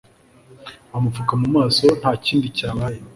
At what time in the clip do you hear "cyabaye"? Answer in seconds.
2.57-2.99